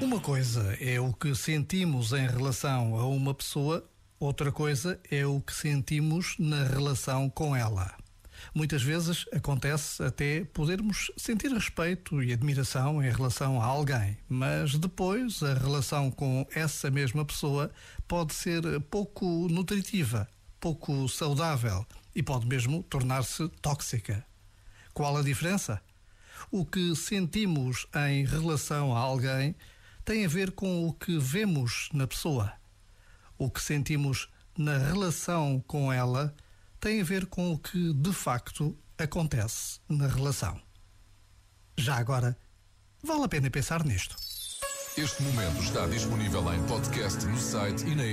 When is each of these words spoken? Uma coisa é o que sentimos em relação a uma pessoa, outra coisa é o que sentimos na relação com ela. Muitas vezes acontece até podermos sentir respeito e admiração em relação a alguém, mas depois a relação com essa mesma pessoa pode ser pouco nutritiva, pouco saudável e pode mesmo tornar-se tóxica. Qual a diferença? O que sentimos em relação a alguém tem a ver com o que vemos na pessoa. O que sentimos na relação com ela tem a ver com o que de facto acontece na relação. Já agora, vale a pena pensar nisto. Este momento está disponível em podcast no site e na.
Uma 0.00 0.20
coisa 0.20 0.76
é 0.78 1.00
o 1.00 1.12
que 1.12 1.34
sentimos 1.34 2.12
em 2.12 2.26
relação 2.26 2.96
a 2.96 3.06
uma 3.06 3.32
pessoa, 3.32 3.88
outra 4.20 4.52
coisa 4.52 5.00
é 5.10 5.24
o 5.24 5.40
que 5.40 5.54
sentimos 5.54 6.36
na 6.38 6.64
relação 6.64 7.30
com 7.30 7.56
ela. 7.56 7.96
Muitas 8.54 8.82
vezes 8.82 9.24
acontece 9.32 10.02
até 10.02 10.44
podermos 10.44 11.10
sentir 11.16 11.50
respeito 11.50 12.22
e 12.22 12.32
admiração 12.32 13.02
em 13.02 13.10
relação 13.10 13.60
a 13.60 13.64
alguém, 13.64 14.18
mas 14.28 14.76
depois 14.76 15.42
a 15.42 15.54
relação 15.54 16.10
com 16.10 16.46
essa 16.54 16.90
mesma 16.90 17.24
pessoa 17.24 17.70
pode 18.06 18.34
ser 18.34 18.62
pouco 18.90 19.48
nutritiva, 19.48 20.28
pouco 20.60 21.08
saudável 21.08 21.86
e 22.14 22.22
pode 22.22 22.46
mesmo 22.46 22.82
tornar-se 22.82 23.48
tóxica. 23.62 24.24
Qual 24.92 25.16
a 25.16 25.22
diferença? 25.22 25.80
O 26.50 26.66
que 26.66 26.94
sentimos 26.94 27.86
em 28.08 28.24
relação 28.24 28.94
a 28.94 29.00
alguém 29.00 29.54
tem 30.06 30.24
a 30.24 30.28
ver 30.28 30.52
com 30.52 30.86
o 30.86 30.92
que 30.92 31.18
vemos 31.18 31.88
na 31.92 32.06
pessoa. 32.06 32.52
O 33.36 33.50
que 33.50 33.60
sentimos 33.60 34.28
na 34.56 34.78
relação 34.78 35.62
com 35.66 35.92
ela 35.92 36.32
tem 36.78 37.00
a 37.00 37.04
ver 37.04 37.26
com 37.26 37.52
o 37.52 37.58
que 37.58 37.92
de 37.92 38.12
facto 38.12 38.78
acontece 38.96 39.80
na 39.88 40.06
relação. 40.06 40.62
Já 41.76 41.96
agora, 41.96 42.38
vale 43.02 43.24
a 43.24 43.28
pena 43.28 43.50
pensar 43.50 43.84
nisto. 43.84 44.14
Este 44.96 45.24
momento 45.24 45.60
está 45.60 45.88
disponível 45.88 46.54
em 46.54 46.64
podcast 46.68 47.26
no 47.26 47.36
site 47.36 47.84
e 47.84 47.94
na. 47.96 48.06